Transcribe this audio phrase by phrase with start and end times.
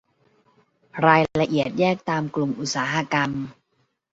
[1.05, 3.29] รายละเอียดแยกตามกลุ่มอุตสาหกรรม